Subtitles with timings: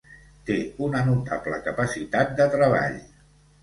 [0.47, 3.03] Té una notable capacitat de treball.